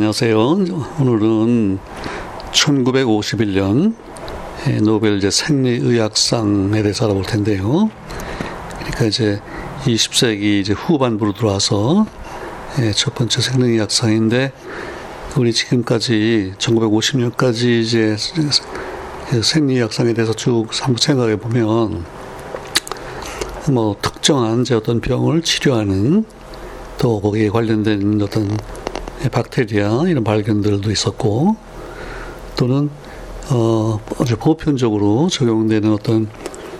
[0.00, 0.40] 안녕하세요.
[0.98, 1.78] 오늘은
[2.52, 3.94] 1951년
[4.82, 7.90] 노벨 이제 생리의학상에 대해서 알아볼 텐데요.
[8.78, 9.42] 그러니까 이제
[9.82, 12.06] 20세기 이제 후반부로 들어와서
[12.80, 14.54] 예, 첫 번째 생리의학상인데
[15.36, 18.16] 우리 지금까지 1950년까지 이제
[19.28, 22.06] 그 생리의학상에 대해서 쭉 생각해 보면
[23.70, 26.24] 뭐 특정한 이제 어떤 병을 치료하는
[26.96, 28.56] 또 거기에 관련된 어떤
[29.28, 31.56] 박테리아 이런 발견들도 있었고
[32.56, 32.90] 또는
[33.50, 36.28] 어 아주 보편적으로 적용되는 어떤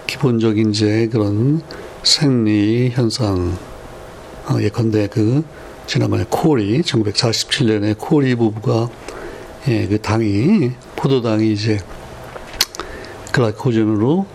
[0.07, 1.63] 기본적인 이제 그런
[2.03, 3.57] 생리 현상
[4.49, 5.45] 어, 예컨대 그
[5.87, 8.89] 지난번에 코리 1947년에 코리 부부가
[9.69, 11.79] 예, 그 당이 포도당이 이제
[13.33, 14.27] 글라이코젠으로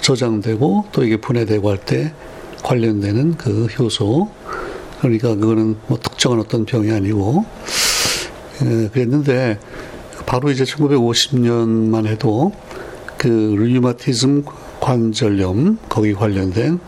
[0.00, 2.12] 저장되고 또 이게 분해되고 할 때
[2.62, 4.30] 관련되는 그 효소
[5.02, 7.44] 그러니까 그거는 뭐 특정한 어떤 병이 아니고
[8.62, 9.58] 에, 그랬는데
[10.26, 12.52] 바로 이제 1950년만 해도
[13.18, 14.44] 그 류마티즘
[14.80, 16.78] 관절염 거기 관련된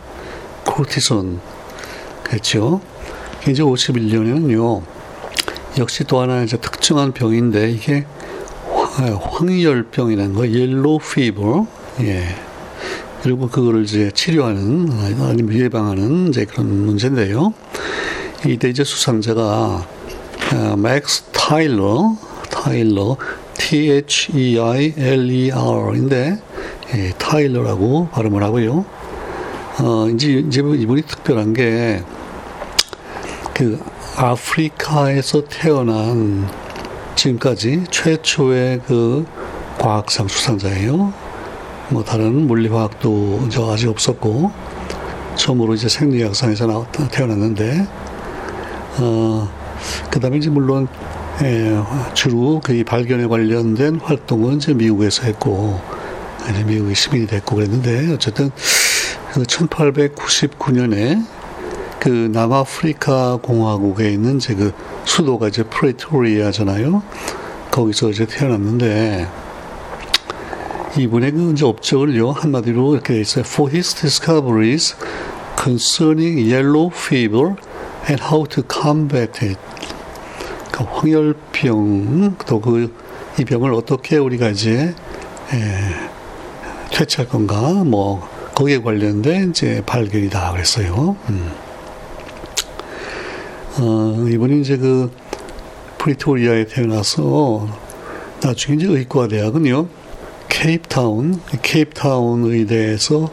[0.65, 1.41] 코르티손
[2.23, 2.81] 그렇죠.
[3.49, 4.83] 이제 51년에는요
[5.79, 8.07] 역시 또 하나 이제 특정한 병인데 이게
[8.97, 11.67] 황열병이라는 거 yellow fever
[12.03, 12.29] 예.
[13.25, 17.55] 그리고 그거를 이제 치료하는 아니면 예방하는 이제 그런 문제인데요.
[18.47, 19.87] 이때 이제 수상자가
[20.53, 22.17] 어, 맥스 타일러,
[22.51, 23.17] 타일러,
[23.55, 24.03] T-H-E-I-L-E-R인데
[26.95, 28.85] 예, 타일러라고 발음을 하고요.
[29.81, 32.03] 어, 이제, 이제 이분이 특별한 게
[33.55, 33.81] 그
[34.17, 36.49] 아프리카에서 태어난
[37.15, 39.25] 지금까지 최초의 그
[39.79, 41.13] 과학상 수상자예요.
[41.91, 44.51] 뭐 다른 물리화학도 저 아직 없었고
[45.37, 47.87] 처음으로 이제 생리학상에서 나왔 태어났는데
[48.99, 49.49] 어,
[50.11, 50.89] 그 다음에 이제 물론
[51.43, 51.77] 예,
[52.15, 55.81] 주로 그 발견에 관련된 활동은 이제 미국에서 했고
[56.49, 58.51] 이제 미국이 시민이 됐고 그랬는데 어쨌든
[59.33, 61.25] 그 1899년에
[61.99, 64.73] 그 남아프리카 공화국에 있는 이제 그
[65.05, 67.03] 수도가 이제 프레토리아잖아요.
[67.71, 69.27] 거기서 이제 태어났는데
[70.97, 73.45] 이분의 그 이제 업적을요 한마디로 이렇게 돼 있어요.
[73.45, 74.95] For his discoveries
[75.61, 77.57] concerning yellow fever
[78.09, 79.61] and how to combat it.
[80.73, 83.05] 그 황열병 또 그
[83.39, 84.95] 이 병을 어떻게 우리가 이제
[85.53, 85.55] 에,
[86.93, 91.17] 퇴치할 건가 뭐 거기에 관련된 이제 발견이다 그랬어요.
[91.29, 91.53] 음.
[93.81, 95.11] 어, 이분이 이제 그
[95.99, 97.67] 프리토리아에 태어나서
[98.41, 99.89] 나중에 이제 의과 대학은요
[100.49, 103.31] 케이프타운 케이프타운 의대에서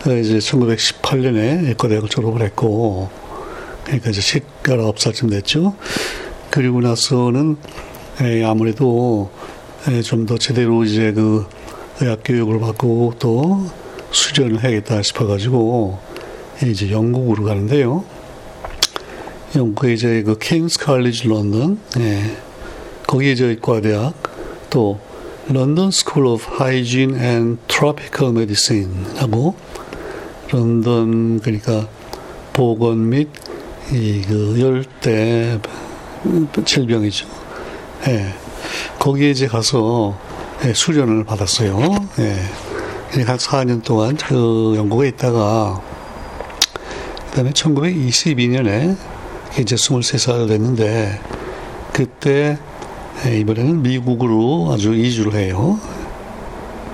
[0.00, 3.10] 이제 1918년에 의과대학을 졸업을 했고
[3.86, 5.74] 그러니까 이제 열아홉 살쯤 됐죠.
[6.50, 7.56] 그리고 나서는
[8.44, 9.30] 아무래도
[10.04, 11.46] 좀 더 제대로 이제 그
[12.00, 13.64] 의학 교육을 받고 또
[14.10, 15.98] 수련을 해야겠다 싶어가지고
[16.64, 18.04] 이제 영국으로 가는데요.
[19.54, 22.36] 영국에 이제 그 King's College London, 예.
[23.06, 24.14] 거기에 이제 의과대학,
[24.70, 24.98] 또
[25.48, 29.54] London School of Hygiene and Tropical Medicine하고
[30.50, 31.88] 런던 그러니까
[32.52, 33.28] 보건 및
[33.92, 35.60] 이그 열대
[36.64, 37.26] 질병이죠.
[38.08, 38.34] 예.
[38.98, 40.18] 거기에 이제 가서
[40.64, 41.78] 예, 수련을 받았어요.
[42.18, 43.22] 예.
[43.22, 45.80] 한 4년 동안 그 영국에 있다가
[47.30, 48.96] 그다음에 1922년에
[49.60, 51.20] 이제 23살 됐는데
[51.92, 52.58] 그때
[53.24, 55.78] 예, 이번에는 미국으로 아주 이주를 해요.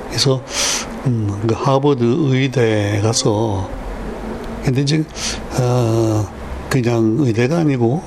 [0.09, 0.43] 그래서
[1.07, 3.69] 음, 그 하버드 의대에 가서
[4.63, 5.03] 근데 이제
[5.59, 6.42] 어,
[6.73, 8.03] 그냥 의대가 아니고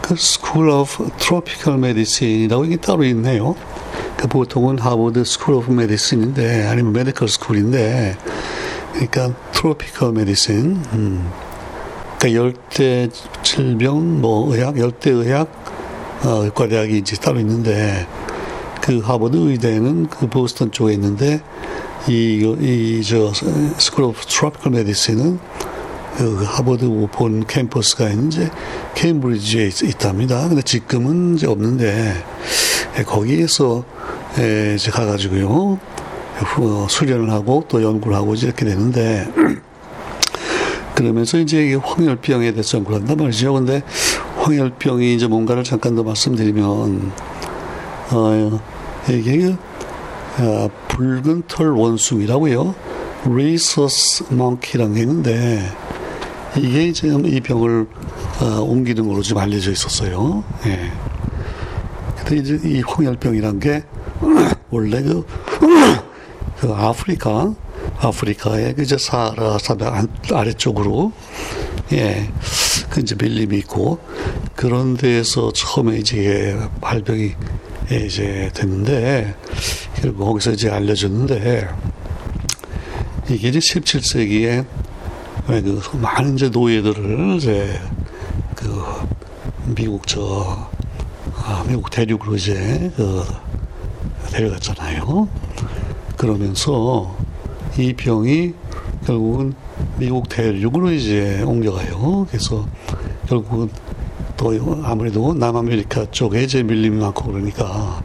[0.00, 3.56] 그 School of Tropical Medicine이라고 이게 따로 있네요.
[4.16, 8.16] 그 보통은 Harvard School of Medicine인데 아니면 medical school인데
[8.92, 10.54] 그러니까 tropical medicine
[10.92, 11.30] 음.
[12.16, 13.08] 그러니까 열대
[13.42, 15.50] 질병 뭐 의학 열대 의학
[16.22, 18.06] 어, 의과대학이 이제 따로 있는데
[18.80, 21.40] 그 하버드 의대는 그 보스턴 쪽에 있는데
[22.06, 23.32] 이 이 저
[23.78, 25.40] School of Tropical Medicine은
[26.16, 28.50] 그 하버드 본 캠퍼스가 이제
[28.94, 32.14] 케임브리지에 있, 답니다 근데 지금은 이제 없는데
[32.98, 33.84] 예, 거기에서
[34.38, 35.78] 예, 이제 가가지고요
[36.88, 39.30] 수련을 하고 또 연구를 하고 이렇게 되는데
[40.94, 43.52] 그러면서 이제 황열병에 대해서 연구를 한단 말이죠.
[43.52, 43.82] 근데
[44.38, 47.12] 황열병이 이제 뭔가를 잠깐 더 말씀드리면
[48.12, 48.60] 어,
[49.10, 49.56] 이게 그,
[50.38, 52.74] 어, 붉은 털 원숭이라고요.
[53.28, 55.70] rhesus monkey라는 게 있는데
[56.58, 57.86] 이게 지금 이 병을
[58.40, 60.44] 어, 옮기는 걸로 좀 알려져 있었어요.
[60.66, 60.90] 예.
[62.16, 63.84] 근데 이제 이 황열병이란 게
[64.70, 65.26] 원래 그,
[66.58, 67.54] 그 아프리카
[67.98, 71.12] 아프리카의 그 이제 사하라 사막 아래쪽으로
[71.92, 72.30] 예,
[72.90, 74.00] 그 이제 밀림이 있고
[74.54, 77.34] 그런 데에서 처음에 이제 발병이
[77.90, 79.34] 이제 됐는데
[79.94, 81.68] 결국 거기서 이제 알려졌는데
[83.28, 84.66] 이게 이제 17세기에
[85.46, 87.80] 그 많은 이제 노예들을 이제
[88.56, 88.82] 그
[89.76, 90.68] 미국 저
[91.36, 93.24] 아, 미국 대륙으로 이제 그
[94.32, 95.28] 데려갔잖아요.
[96.16, 97.16] 그러면서
[97.78, 98.54] 이 병이
[99.06, 99.54] 결국은
[99.98, 102.26] 미국 대륙으로 이제 옮겨가요.
[102.28, 102.66] 그래서
[103.28, 103.70] 결국은
[104.36, 104.52] 또
[104.82, 108.02] 아무래도 남아메리카 쪽에 이제 밀림이 많고 그러니까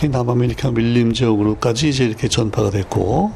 [0.00, 3.32] 남아메리카 밀림 지역으로까지 이제 이렇게 전파가 됐고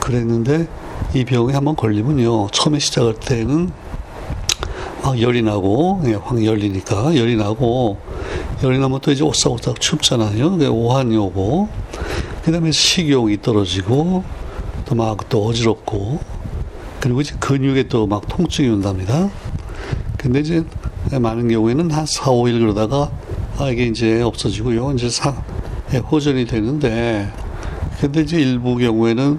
[0.00, 0.66] 그랬는데
[1.14, 3.70] 이 병에 한번 걸리면요 처음에 시작할 때는
[5.02, 7.98] 막 열이 나고 예, 확 열리니까 열이 나고
[8.62, 10.58] 열이 나면 또 이제 오싹오싹 춥잖아요.
[10.70, 11.68] 오한이 오고
[12.44, 14.22] 그 다음에 식욕이 떨어지고
[14.84, 16.20] 또막또 어지럽고
[17.00, 19.30] 그리고 이제 근육에 또 막 통증이 온답니다.
[20.18, 20.62] 근데 이제
[21.10, 23.10] 많은 경우에는 한 4, 5일 그러다가
[23.58, 24.92] 아 이게 이제 없어지고요.
[24.92, 25.42] 이제 사,
[25.94, 27.32] 예, 호전이 되는데
[28.00, 29.38] 근데 이제 일부 경우에는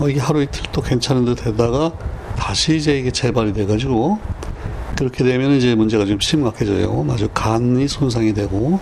[0.00, 1.92] 어 이게 하루 이틀 또 괜찮은 듯 하다가
[2.36, 4.18] 다시 이제 이게 재발이 돼가지고
[4.96, 7.06] 그렇게 되면 이제 문제가 좀 심각해져요.
[7.08, 8.78] 아주 간이 손상이 되고,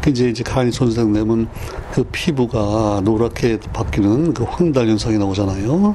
[0.00, 1.48] 그 이제 이제 간이 손상되면
[1.92, 5.94] 그 피부가 노랗게 바뀌는 그 황달 현상이 나오잖아요.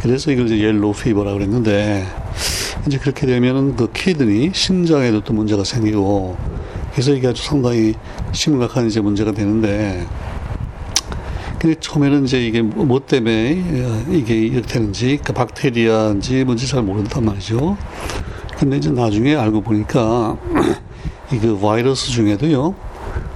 [0.00, 2.06] 그래서 이걸 이제 yellow fever라 그랬는데,
[2.86, 6.36] 이제 그렇게 되면은 그 kidney, 신장에도 또 문제가 생기고,
[6.92, 7.94] 그래서 이게 아주 상당히
[8.32, 10.06] 심각한 이제 문제가 되는데,
[11.58, 17.76] 근데 처음에는 이제 이게 뭐 때문에 이게 이렇게 되는지, 그 박테리아인지 뭔지 잘 모른단 말이죠.
[18.58, 20.36] 근데 이제 나중에 알고 보니까
[21.32, 22.74] 이 그 바이러스 중에도요,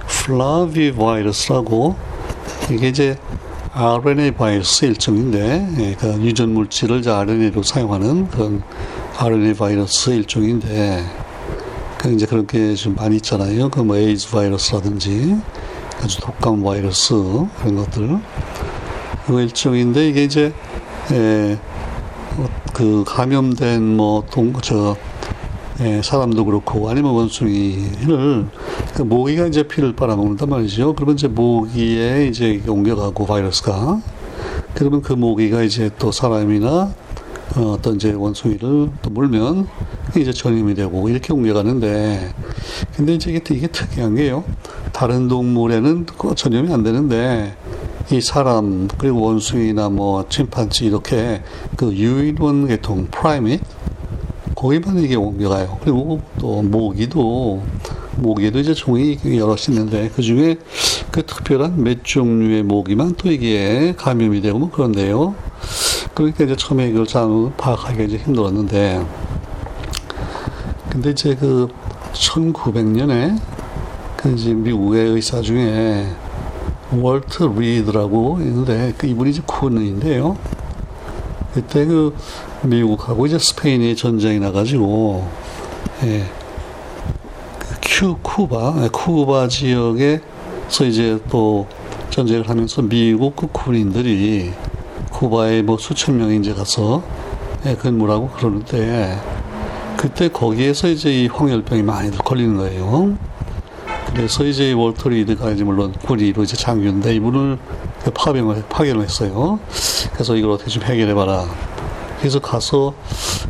[0.07, 1.95] 플라비 바이러스라고
[2.71, 3.17] 이게 이제
[3.73, 8.61] RNA 바이러스 일종인데, 예, 그 유전 물질을 이제 RNA로 사용하는 그런
[9.17, 11.03] RNA 바이러스 일종인데,
[11.97, 13.69] 그 이제 그렇게 좀 많이 있잖아요.
[13.69, 15.37] 그 뭐 에이즈 바이러스라든지
[16.03, 17.13] 아주 독감 바이러스
[17.59, 18.19] 그런 것들.
[19.25, 20.53] 그 일종인데 이게 이제
[21.11, 21.57] 예,
[22.73, 24.97] 그 감염된 뭐동저
[25.79, 28.47] 예, 사람도 그렇고 아니면 원숭이를
[28.93, 30.93] 그 모기가 이제 피를 빨아먹는단 말이죠.
[30.93, 34.01] 그러면 이제 모기에 이제 옮겨가고 바이러스가
[34.73, 36.93] 그러면 그 모기가 이제 또 사람이나
[37.55, 39.67] 어, 어떤 이제 원숭이를 또 물면
[40.17, 42.33] 이제 전염이 되고 이렇게 옮겨가는데
[42.95, 44.43] 근데 이제 이게, 이게 특이한 게요.
[44.93, 47.55] 다른 동물에는 그 전염이 안 되는데
[48.11, 51.41] 이 사람 그리고 원숭이나 뭐 침판지 이렇게
[51.75, 53.61] 그 유인원 계통 프라이밋
[54.55, 55.79] 거기만 이게 옮겨가요.
[55.81, 57.63] 그리고 또 모기도
[58.15, 60.57] 모기도 이제 종이 여럿이 있는데 그 중에
[61.11, 65.35] 그 특별한 몇 종류의 모기만 또 이게 감염이 되고 뭐 그런데요.
[66.13, 69.05] 그러니까 이제 처음에 이걸 잘 파악하기가 이제 힘들었는데
[70.89, 71.67] 근데 이제 그
[72.13, 73.52] 1900년에 그
[74.31, 76.07] 이제 미국의 의사 중에
[76.91, 80.37] 월트 리드라고 있는데 그 이분이 이제 코너인데요.
[81.53, 82.15] 그때 그
[82.61, 85.27] 미국하고 이제 스페인이 전쟁이 나가지고
[86.03, 86.23] 예,
[87.59, 91.67] 그큐 쿠바 예, 쿠바 지역에서 이제 또
[92.09, 94.53] 전쟁을 하면서 미국 그 군인들이
[95.11, 97.03] 쿠바에 뭐 수천 명이 이제 가서
[97.65, 99.19] 예, 근무하고 그러는데
[99.97, 103.17] 그때 거기에서 이제 이 황열병이 많이 걸리는 거예요.
[104.15, 107.57] 그래서 이제 월터 리드가 이제 물론 군의로 이제 장교인데 이분을
[108.03, 109.59] 그 파병을 파견을 했어요.
[110.13, 111.45] 그래서 이걸 어떻게 좀 해결해 봐라.
[112.19, 112.93] 그래서 가서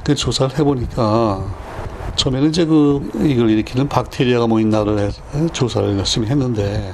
[0.03, 1.43] 그 조사를 해보니까
[2.15, 5.12] 처음에는 이제 그 이걸 일으키는 박테리아가 뭐 있나를
[5.51, 6.93] 조사를 열심히 했는데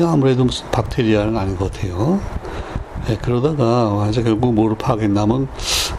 [0.00, 2.20] 아무래도 무슨 박테리아는 아닌 것 같아요.
[3.06, 5.46] 네, 그러다가 이제 결국 뭐를 파악했냐면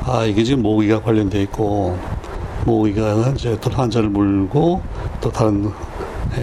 [0.04, 1.98] 아 이게 지금 모기가 관련돼 있고
[2.66, 4.82] 모기가 이제 어떤 환자를 물고
[5.22, 5.72] 또 다른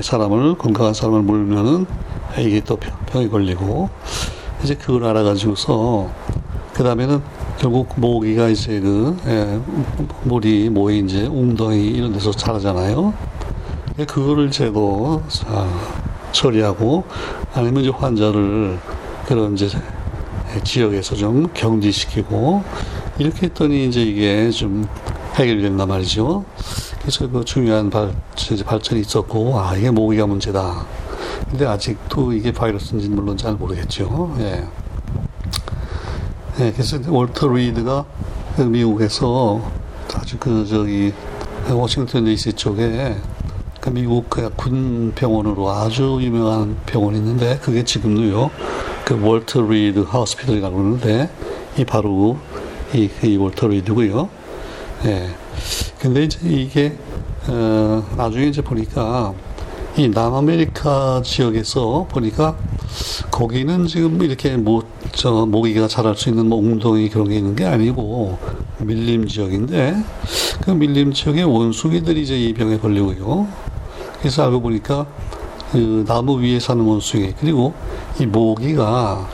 [0.01, 1.87] 사람을 건강한 사람을 물면은
[2.39, 3.91] 이게 또 병이 걸리고
[4.63, 6.11] 이제 그걸 알아가지고서
[6.73, 7.21] 그 다음에는
[7.59, 9.61] 결국 모기가 이제 그 예,
[10.25, 13.13] 물이 모이 이제 웅덩이 이런 데서 자라잖아요.
[13.99, 15.23] 예, 그거를 제도
[16.33, 17.05] 처리하고
[17.53, 18.79] 아니면 이제 환자를
[19.27, 19.69] 그런 이제
[20.65, 22.63] 지역에서 좀 경지시키고
[23.19, 24.87] 이렇게 했더니 이제 이게 좀
[25.35, 26.45] 해결이 된단 말이죠.
[27.03, 28.15] 그래서 그 중요한 발,
[28.65, 30.87] 발전이 있었고, 아, 이게 모기가 문제다.
[31.51, 34.35] 근데 아직도 이게 바이러스인지는 물론 잘 모르겠죠.
[34.39, 34.65] 예.
[36.61, 38.05] 예, 그래서 월터 리드가
[38.59, 39.61] 미국에서
[40.15, 41.13] 아주 그, 저기,
[41.71, 43.17] 워싱턴 DC 쪽에
[43.81, 48.51] 그 미국 군 병원으로 아주 유명한 병원이 있는데 그게 지금도요.
[49.05, 51.31] 그 월터 리드 hospital이라고 그러는데
[51.77, 52.39] 이 바로
[52.95, 54.29] 이, 이 월터 리드고요.
[55.07, 55.42] 예.
[56.03, 56.99] 근데 이제 이게
[57.47, 59.33] 어, 나중에 이제 보니까
[59.97, 62.57] 이 남아메리카 지역에서 보니까
[63.31, 64.83] 거기는 지금 이렇게 뭐,
[65.13, 68.37] 저, 모기가 자랄 수 있는 뭐 웅덩이 그런 게 있는 게 아니고
[68.81, 69.95] 밀림 지역인데
[70.63, 73.47] 그 밀림 지역의 원숭이들이 이제 이 병에 걸리고요.
[74.19, 75.07] 그래서 알고 보니까
[75.71, 77.75] 그 나무 위에 사는 원숭이 그리고
[78.19, 79.29] 이 모기가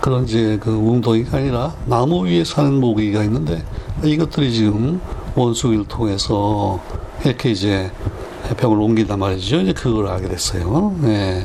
[0.00, 3.62] 그런 이제 그 웅덩이가 아니라 나무 위에 사는 모기가 있는데
[4.02, 5.00] 이것들이 지금
[5.34, 6.80] 원숭이를 통해서
[7.24, 7.90] 이렇게 이제
[8.56, 9.60] 병을 옮긴단 말이죠.
[9.60, 10.96] 이제 그걸 알게 됐어요.
[11.00, 11.44] 네.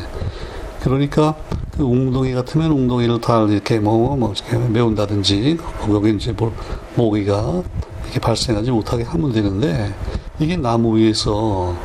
[0.81, 1.35] 그러니까
[1.75, 6.53] 그 웅덩이 같으면 웅덩이를 다 이렇게 뭐, 뭐, 이렇게 메운다든지, 거기 이제 뭐,
[6.95, 7.63] 모기가
[8.03, 9.93] 이렇게 발생하지 못하게 하면 되는데,
[10.39, 11.75] 이게 나무 위에서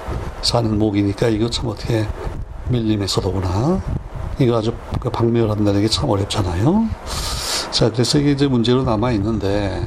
[0.43, 2.07] 사는 모기니까 이거 참 어떻게
[2.69, 3.83] 밀림에서도구나.
[4.39, 6.89] 이거 아주 그 박멸한다는 게 참 어렵잖아요.
[7.73, 9.83] 자, 그래서 이게 이제 문제로 남아 있는데,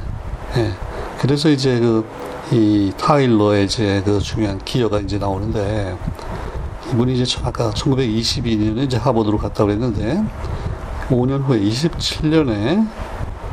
[0.56, 0.70] 예.
[1.24, 2.04] 그래서 이제 그,
[2.52, 5.96] 이 타일러의 이제 그 중요한 기여가 이제 나오는데,
[6.92, 10.22] 이분이 이제 아까 1922년에 이제 하버드로 갔다 그랬는데,
[11.08, 12.86] 5년 후에 27년에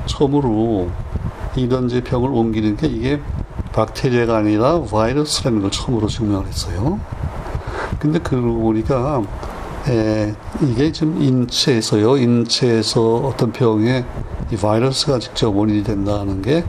[0.05, 0.89] 처음으로
[1.55, 3.21] 이제 병을 옮기는 게 이게
[3.71, 6.99] 박테리아가 아니라 바이러스라는 걸 처음으로 증명을 했어요.
[7.99, 9.21] 근데 그러고 보니까
[9.87, 14.03] 에, 이게 지금 인체에서요, 인체에서 어떤 병에
[14.51, 16.65] 이 바이러스가 직접 원인이 된다는 게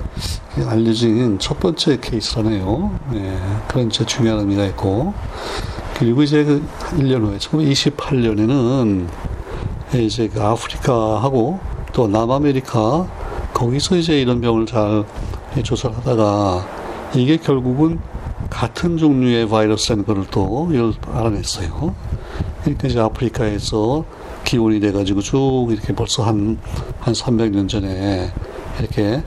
[0.67, 2.99] 알려진 첫 번째 케이스라네요.
[3.15, 5.15] 예, 그런 제 중요한 의미가 있고.
[5.99, 6.65] 그리고 이제 그
[6.97, 9.09] 1년 후에, 1928년에는
[9.95, 11.59] 이제 그 아프리카하고
[11.93, 13.07] 또 남아메리카
[13.53, 15.05] 거기서 이제 이런 병을 잘
[15.63, 16.67] 조사를 하다가
[17.15, 17.99] 이게 결국은
[18.49, 20.71] 같은 종류의 바이러스라는 것을 또
[21.13, 21.95] 알아냈어요.
[22.63, 24.05] 그러니까 이제 아프리카에서
[24.53, 26.59] 기원이 돼가지고 쭉 이렇게 벌써 한,
[27.01, 28.31] 한 300년 전에
[28.79, 29.23] 이렇게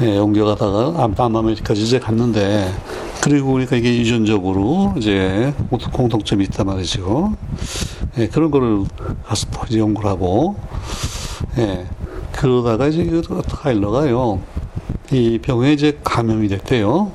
[0.00, 2.74] 예, 옮겨가다가 남아메리카까지 이제 갔는데
[3.22, 5.54] 그리고 보니까 이게 유전적으로 이제
[5.92, 7.36] 공통점이 있단 말이죠.
[8.18, 8.84] 예, 그런 거를
[9.24, 10.56] 가서 이제 연구를 하고,
[11.58, 11.86] 예,
[12.32, 14.40] 그러다가 이제 그 타일러가요,
[15.12, 17.12] 이 병에 이제 감염이 됐대요.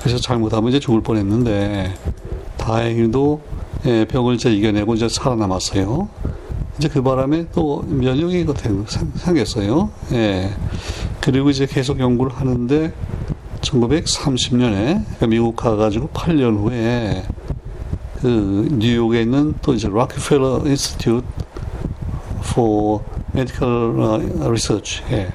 [0.00, 1.92] 그래서 잘못하면 이제 죽을 뻔했는데
[2.56, 3.40] 다행히도
[3.84, 6.21] 예, 병을 이제 이겨내고 이제 살아남았어요.
[6.82, 8.44] 이제 그 바람에 또 면역이
[9.16, 9.88] 생겼어요.
[10.14, 10.50] 예.
[11.20, 12.92] 그리고 이제 계속 연구를 하는데
[13.60, 17.22] 1930년에 그러니까 미국 가가지고 8년 후에
[18.20, 21.24] 그 뉴욕에 있는 또 이제 Rockefeller Institute
[22.46, 25.32] for Medical Research 예.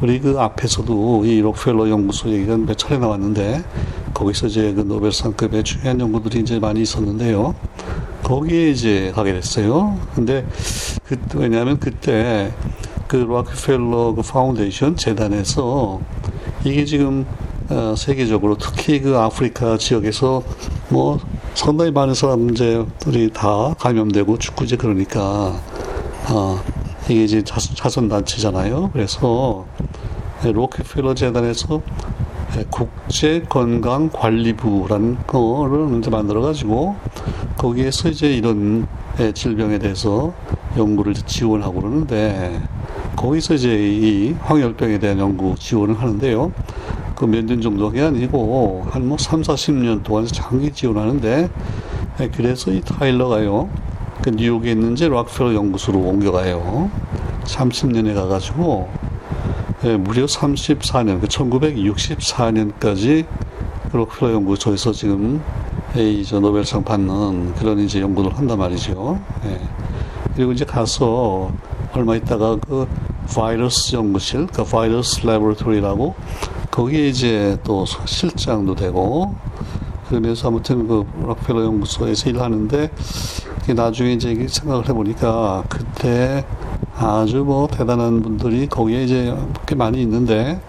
[0.00, 3.62] 우리 그 앞에서도 이 록펠러 연구소 얘기가 몇 차례 나왔는데
[4.12, 7.54] 거기서 이제 그 노벨상급의 중요한 연구들이 이제 많이 있었는데요.
[8.30, 9.98] 거기에 이제 가게 됐어요.
[10.14, 10.46] 근데
[11.02, 12.52] 그 왜냐하면 그때
[13.08, 16.00] 그 록펠러 그 파운데이션 재단에서
[16.62, 17.26] 이게 지금
[17.70, 20.44] 어, 세계적으로 특히 그 아프리카 지역에서
[20.90, 21.18] 뭐
[21.54, 25.60] 상당히 많은 사람들이 다 감염되고 죽고 이제 그러니까
[26.28, 26.62] 어,
[27.08, 28.90] 이게 이제 자선 단체잖아요.
[28.92, 29.66] 그래서
[30.44, 31.82] 록펠러 재단에서
[32.70, 36.94] 국제 건강 관리부라는 거를 이제 만들어 가지고
[37.64, 38.86] 거기에서 이제 이런
[39.34, 40.32] 질병에 대해서
[40.78, 42.58] 연구를 지원하고 그러는데
[43.16, 46.52] 거기서 이제 이 황열병에 대한 연구 지원을 하는데요.
[47.16, 51.50] 그 몇 년 정도 가 아니고 한 뭐 3, 40년 동안 장기 지원하는데
[52.34, 53.68] 그래서 이 타일러가요.
[54.22, 56.90] 그 뉴욕에 있는 제 락펠러 연구소로 옮겨가요.
[57.44, 58.88] 30년에 가가지고
[59.84, 63.26] 예, 무려 34년, 그 1964년까지
[63.92, 65.42] 록펠러 연구소에서 지금
[65.96, 69.18] 이 저 노벨상 받는 그런 이제 연구를 한단 말이죠.
[69.46, 69.60] 예.
[70.36, 71.50] 그리고 이제 가서
[71.92, 72.86] 얼마 있다가 그
[73.34, 76.14] 바이러스 연구실, 그 바이러스 레버토리라고
[76.70, 79.34] 거기에 이제 또 실장도 되고
[80.08, 82.90] 그러면서 아무튼 그 록펠러 연구소에서 일하는데
[83.74, 86.44] 나중에 이제 생각을 해보니까 그때
[86.96, 90.60] 아주 뭐 대단한 분들이 거기에 이제 꽤 많이 있는데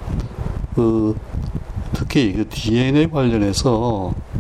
[0.76, 1.16] 그
[1.94, 4.31] 특히 그 DNA 관련해서 예,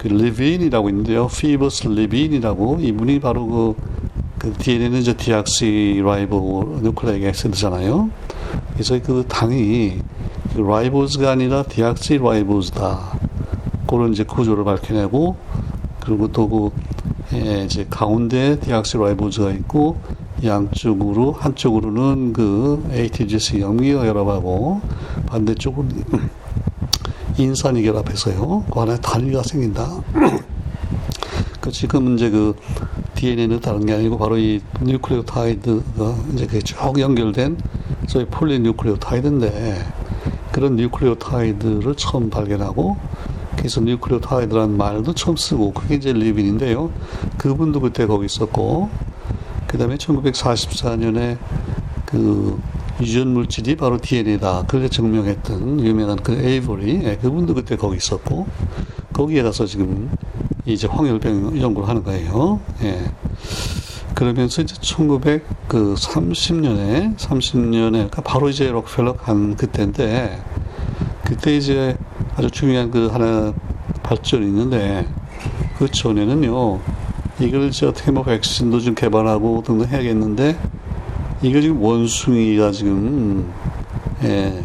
[0.00, 1.28] 그 리빈이라고 있는데요.
[1.28, 3.76] 피버스 리빈이라고 이분이 바로 그,
[4.38, 8.08] 그 DNA는 이제 deoxyribonucleic acid잖아요.
[8.72, 9.98] 그래서 그 당이
[10.54, 13.18] 그 ribose가 아니라 deoxyribose다.
[13.86, 15.36] 그런 이제 구조를 밝혀내고
[16.00, 16.70] 그리고 또 그
[17.34, 19.98] 예, 이제 가운데 deoxyribose가 있고
[20.42, 24.80] 양쪽으로 한쪽으로는 그 ATGC 염기가 결합하고
[25.26, 25.88] 반대쪽으로
[27.40, 28.64] 인산이 결합해서요.
[28.70, 30.02] 그 안에 단위가 생긴다.
[31.60, 32.54] 그 지금 이제 그
[33.14, 37.58] DNA는 다른 게 아니고 바로 이 뉴클레오타이드가 이제 그 쭉 연결된
[38.08, 39.86] 소위 폴리뉴클레오타이드인데
[40.52, 42.96] 그런 뉴클레오타이드를 처음 발견하고
[43.56, 46.90] 그래서 뉴클레오타이드라는 말도 처음 쓰고 그게 이제 리빈인데요.
[47.36, 48.88] 그분도 그때 거기 있었고
[49.66, 51.36] 그 다음에 1944년에
[52.06, 52.58] 그
[53.00, 54.64] 유전 물질이 바로 DNA다.
[54.66, 58.46] 그걸 증명했던 유명한 그 에이버리, 예, 그분도 그때 거기 있었고,
[59.12, 60.10] 거기에 가서 지금
[60.66, 62.60] 이제 황열병 연구를 하는 거예요.
[62.82, 63.00] 예.
[64.14, 70.38] 그러면서 이제 1930년에, 30년에, 그러니까 바로 이제 록펠러 간 그때인데,
[71.24, 71.96] 그때 이제
[72.36, 73.54] 아주 중요한 그 하나
[74.02, 75.06] 발전이 있는데,
[75.78, 76.80] 그 전에는요,
[77.40, 80.58] 이걸 어떻게 뭐 백신도 좀 개발하고 등등 해야겠는데,
[81.42, 83.52] 이거 지금 원숭이가 지금
[84.24, 84.62] 예,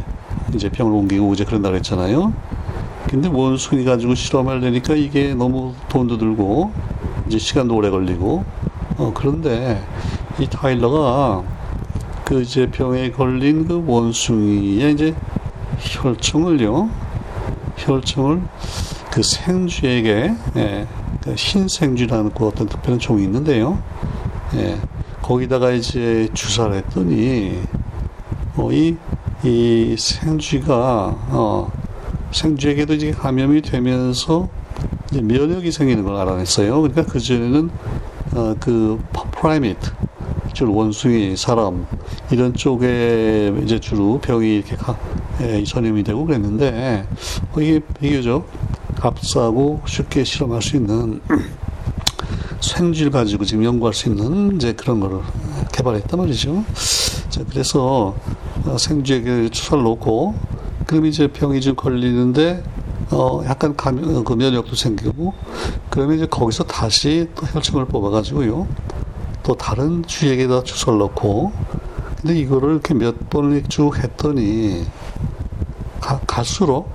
[0.53, 2.33] 이제 병을 옮기고 이제 그런다 그랬잖아요.
[3.09, 6.71] 근데 원숭이 가지고 실험하려니까 이게 너무 돈도 들고
[7.27, 8.43] 이제 시간도 오래 걸리고
[8.97, 9.81] 어 그런데
[10.39, 11.43] 이 타일러가
[12.25, 15.15] 그 이제 병에 걸린 그 원숭이의 이제
[15.77, 16.89] 혈청을요
[17.77, 18.41] 혈청을
[19.11, 20.87] 그 생쥐에게 예,
[21.21, 23.79] 그 흰 생쥐라는 그 어떤 특별한 종이 있는데요.
[24.55, 24.77] 예,
[25.25, 27.59] 거기다가 이제 주사를 했더니
[28.55, 28.95] 어, 이,
[29.43, 31.71] 이 생쥐가 어,
[32.31, 34.47] 생쥐에게도 이제 감염이 되면서
[35.09, 36.79] 이제 면역이 생기는 걸 알아냈어요.
[36.79, 37.69] 그러니까 그 전에는
[38.35, 39.01] 어, 그
[39.31, 39.91] primate,
[40.53, 41.87] 주 원숭이, 사람
[42.29, 44.95] 이런 쪽에 이제 주로 병이 이렇게 가,
[45.41, 47.07] 예, 전염이 되고 그랬는데
[47.51, 48.47] 어, 이게 비교적
[48.99, 51.19] 값싸고 쉽게 실험할 수 있는
[52.65, 55.19] 생쥐를 가지고 지금 연구할 수 있는 이제 그런 거를
[55.71, 56.65] 개발했단 말이죠.
[57.29, 58.15] 자, 그래서
[58.65, 60.35] 어, 생쥐에게 주사를 놓고
[60.85, 62.63] 그럼 이제 병이 좀 걸리는데
[63.11, 65.33] 어 약간 감염 그 면역도 생기고
[65.89, 68.67] 그러면 이제 거기서 다시 또 혈청을 뽑아가지고요
[69.43, 71.51] 또 다른 쥐에게다 주사를 넣고
[72.21, 74.85] 근데 이거를 이렇게 몇 번을 쭉 했더니
[75.99, 76.91] 가, 갈수록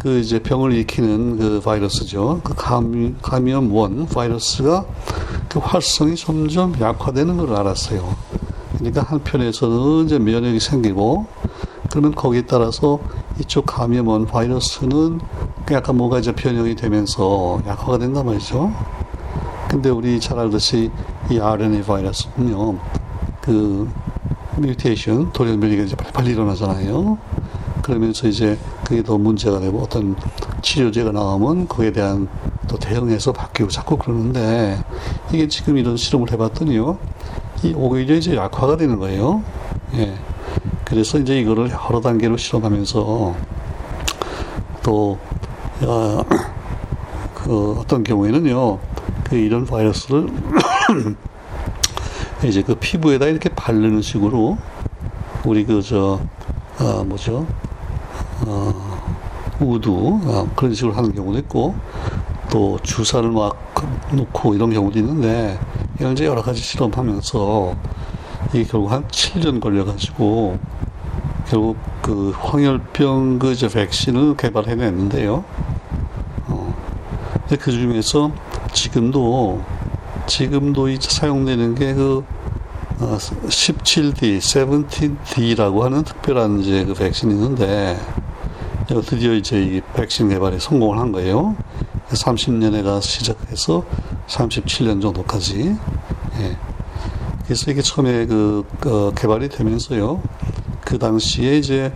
[0.00, 2.40] 그 이제 병을 일으키는 그 바이러스죠.
[2.42, 4.86] 그 감, 감염 원 바이러스가
[5.50, 8.16] 그 활성이 점점 약화되는 걸 알았어요.
[8.78, 11.26] 그러니까 한편에서는 이제 면역이 생기고
[11.90, 12.98] 그러면 거기에 따라서
[13.38, 15.20] 이쪽 감염원 바이러스는
[15.66, 18.72] 그 약간 뭐가 이제 변형이 되면서 약화가 된단 말이죠.
[19.68, 20.90] 근데 우리 잘 알듯이
[21.30, 22.78] 이 RNA 바이러스는요,
[23.42, 23.88] 그
[24.56, 27.18] 뮤테이션, 돌연 변이가 이제 빨리빨리 일어나잖아요.
[27.82, 28.58] 그러면서 이제
[28.90, 30.16] 그게 더 문제가 되고 어떤
[30.62, 32.26] 치료제가 나오면 그에 대한
[32.66, 34.82] 또 대응해서 바뀌고 자꾸 그러는데
[35.32, 36.98] 이게 지금 이런 실험을 해봤더니요.
[37.62, 39.44] 이 오히려 이제 약화가 되는 거예요.
[39.94, 40.12] 예.
[40.84, 43.36] 그래서 이제 이거를 여러 단계로 실험하면서
[44.82, 45.18] 또,
[45.82, 46.22] 어,
[47.32, 48.80] 그 어떤 경우에는요.
[49.22, 50.26] 그 이런 바이러스를
[52.42, 54.58] 이제 그 피부에다 이렇게 바르는 식으로
[55.44, 56.18] 우리 그저
[56.80, 57.59] 어, 뭐죠 어,
[59.60, 61.74] 우두 어, 그런 식으로 하는 경우도 있고
[62.50, 63.56] 또 주사를 막
[64.12, 65.58] 놓고 이런 경우도 있는데
[65.98, 67.76] 이런 이제 여러 가지 실험하면서
[68.52, 70.58] 이게 결국 한 7년 걸려가지고
[71.48, 75.44] 결국 그 황열병 그 이제 백신을 개발해냈는데요.
[76.46, 76.74] 어,
[77.48, 78.32] 그 중에서
[78.72, 79.60] 지금도
[80.26, 82.24] 지금도 이제 사용되는 게그
[83.00, 87.98] 어, 17D, 17D라고 하는 특별한 이제 그 백신이 있는데
[88.98, 91.54] 드디어 이제 이 백신 개발에 성공을 한 거예요.
[92.08, 93.84] 30년에가 시작해서
[94.26, 95.76] 37년 정도까지.
[96.40, 96.56] 예.
[97.44, 100.20] 그래서 이게 처음에 그, 그 개발이 되면서요.
[100.80, 101.92] 그 당시에 이제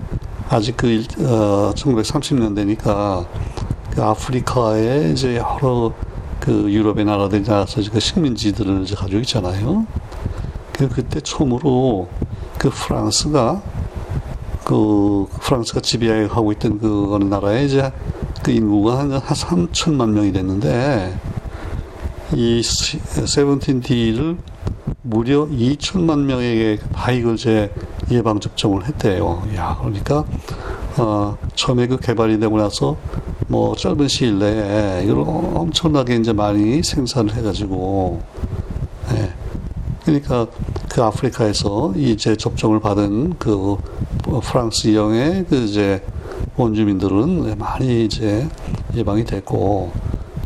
[0.48, 3.26] 아직 그 어, 1930년대니까
[3.90, 5.92] 그 아프리카에 이제 여러
[6.38, 9.86] 그 유럽의 나라들이 나와서 그 식민지들을 이제 가지고 있잖아요.
[10.72, 12.08] 그 그때 처음으로
[12.58, 13.62] 그 프랑스가
[14.64, 17.92] 그 프랑스가 지배하고 있던 그 어느 나라에 이제
[18.42, 21.18] 그 인구가 한, 한 3천만 명이 됐는데
[22.34, 24.38] 이 세븐틴 D를
[25.02, 27.72] 무려 2천만 명에게 바이글제
[28.10, 29.42] 예방 접종을 했대요.
[29.54, 30.24] 야, 그러니까
[30.96, 32.96] 어, 처음에 그 개발이 되고 나서
[33.48, 38.22] 뭐 짧은 시일 내에 이걸 엄청나게 이제 많이 생산을 해가지고
[39.12, 39.32] 예.
[40.04, 40.46] 그러니까
[40.94, 43.76] 그 아프리카에서 이제 접종을 받은 그
[44.44, 46.00] 프랑스형의 그 이제
[46.54, 48.48] 원주민들은 많이 이제
[48.94, 49.90] 예방이 됐고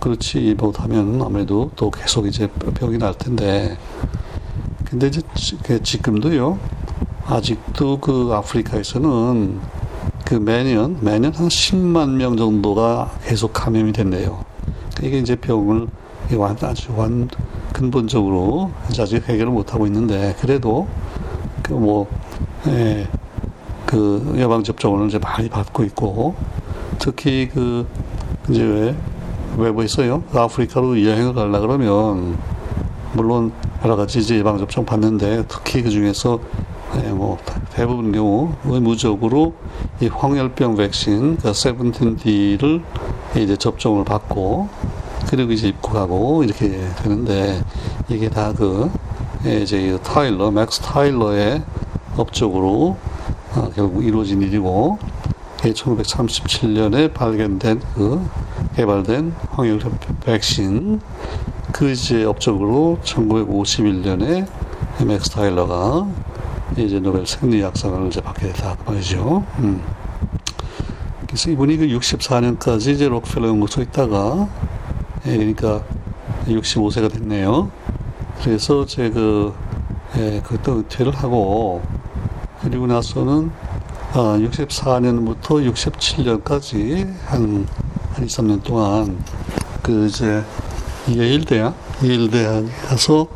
[0.00, 3.76] 그렇지 못하면 아무래도 또 계속 이제 병이 날 텐데
[4.86, 5.20] 근데 이제
[5.82, 6.58] 지금도요
[7.26, 9.60] 아직도 그 아프리카에서는
[10.24, 14.46] 그 매년 매년 한 10만 명 정도가 계속 감염이 된대요.
[15.02, 15.88] 이게 이제 병을
[16.38, 17.28] 완 아주 완
[17.78, 20.88] 근본적으로 아직 해결을 못 하고 있는데 그래도
[21.62, 22.08] 그뭐
[22.66, 23.06] 예,
[23.86, 26.34] 그 예방 접종을 이제 많이 받고 있고
[26.98, 27.86] 특히 그
[28.50, 28.96] 이제 왜
[29.56, 30.24] 외부에 있어요?
[30.34, 32.36] 아프리카로 여행을 가려 그러면
[33.12, 33.52] 물론
[33.84, 36.40] 여러 가지 이제 예방 접종 받는데 특히 그 중에서
[36.96, 37.38] 예, 뭐
[37.70, 39.54] 대부분 경우 의무적으로
[40.00, 42.82] 이 황열병 백신 그 세븐틴디를
[43.36, 44.68] 이제 접종을 받고
[45.28, 47.62] 그리고 이제 입국하고 이렇게 되는데
[48.08, 48.90] 이게 다그
[49.44, 51.62] 예, 이제 타일러 맥스 타일러의
[52.16, 52.96] 업적으로
[53.54, 54.98] 어, 결국 이루어진 일이고
[55.58, 58.26] 1937년에 발견된 그
[58.74, 61.00] 개발된 황열병 백신
[61.72, 64.48] 그 이제 업적으로 1951년에
[65.04, 66.08] 맥스 타일러가
[66.76, 69.44] 이제 노벨 생리학상을 이제 받게 됐다 말이죠.
[69.58, 69.82] 음.
[71.26, 74.48] 그래서 이분이 그 64년까지 이제 록펠러 연구소에 있다가
[75.26, 75.82] 예, 그러니까
[76.46, 77.70] 65세가 됐네요.
[78.42, 79.54] 그래서 제가 그,
[80.16, 81.82] 예, 그때 은퇴를 하고
[82.62, 83.50] 그리고 나서는
[84.12, 87.66] 아, 64년부터 67년까지 한,
[88.14, 89.22] 한 2, 3년 동안
[89.82, 90.42] 그 이제
[91.08, 93.26] 예일대학, 예일대학 가서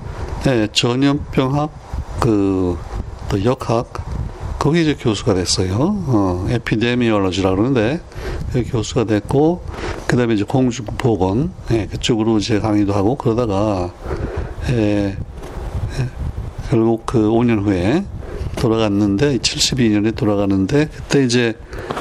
[0.47, 1.71] 예, 전염병학
[2.21, 2.93] 그
[3.33, 3.91] 또 역학
[4.59, 5.75] 거기 이제 교수가 됐어요.
[5.81, 8.12] 어, 에피데미올로지라 그러는데 그
[8.61, 9.63] 교수가 됐고
[10.07, 13.93] 그다음에 이제 공중보건 예, 그쪽으로 이제 강의도 하고 그러다가
[14.71, 15.17] 예,
[15.99, 16.09] 예,
[16.69, 18.05] 결국 그 5년 후에
[18.57, 21.55] 돌아갔는데 72년에 돌아가는데 그때 이제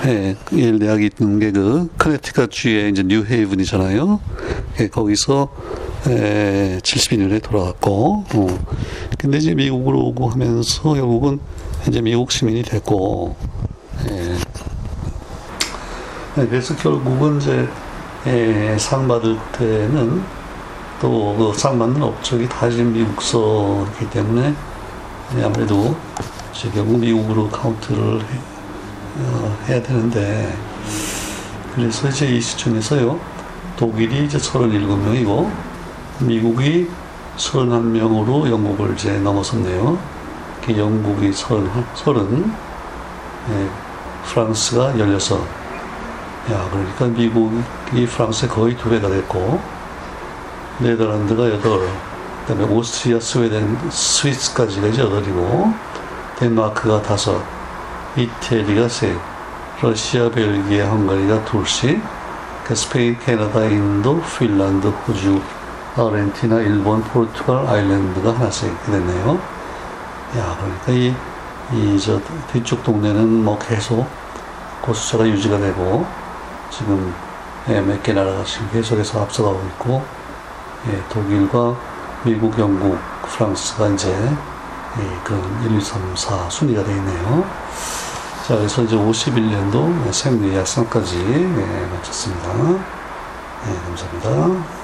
[0.05, 4.19] 예, 예일 대학이 있는 게 그 커네티컷 주에 이제 뉴헤이븐이잖아요.
[4.79, 5.49] 예, 거기서
[6.07, 8.47] 에, 72년에 돌아갔고, 어.
[9.19, 11.39] 근데 이제 미국으로 오고 하면서 결국은
[11.87, 13.35] 이제 미국 시민이 됐고,
[14.09, 14.35] 예.
[16.33, 17.67] 네, 그래서 결국은 이제
[18.25, 20.23] 예, 상 받을 때는
[21.01, 24.55] 또그상 받는 업적이 다 지금 미국서이기 때문에
[25.43, 25.93] 아무래도
[26.73, 28.39] 결국 미국으로 카운트를 해,
[29.19, 30.57] 어, 해야 되는데
[31.75, 33.19] 그래서 이제 이 시점에서요
[33.75, 35.51] 독일이 이제 37명이고
[36.19, 36.87] 미국이
[37.35, 39.97] 31명으로 영국을 이제 넘어섰네요.
[40.69, 42.45] 영국이 30, 30
[43.49, 43.69] 예,
[44.23, 45.60] 프랑스가 16.
[46.49, 49.61] 야, 그러니까 미국이 프랑스에 거의 두 배가 됐고,
[50.79, 51.89] 네덜란드가 8, 그
[52.47, 55.71] 다음에 오스트리아, 스웨덴, 스위스까지가 이제 8이고,
[56.39, 59.19] 덴마크가 5, 이태리가 3,
[59.81, 62.01] 러시아, 벨기에, 헝가리가 둘씩,
[62.63, 65.39] 그 스페인, 캐나다, 인도, 핀란드, 호주,
[65.95, 69.39] 아르헨티나, 일본, 포르투갈, 아일랜드가 하나씩 이렇게 됐네요.
[70.37, 71.13] 야, 그러니까 이,
[71.71, 72.19] 이, 저,
[72.51, 74.07] 뒤쪽 동네는 뭐 계속
[74.83, 76.07] 그 숫자가 유지가 되고,
[76.71, 77.13] 지금,
[77.69, 80.03] 예, 몇개 나라가 지금 계속해서 앞서가고 있고,
[80.87, 81.75] 예, 독일과
[82.23, 87.45] 미국, 영국, 프랑스가 이제, 예, 그런 1, 2, 3, 4 순위가 되어 있네요.
[88.47, 92.49] 자, 그래서 이제 51년도 생리학상까지 예, 마쳤습니다.
[93.67, 94.80] 예, 감사합니다.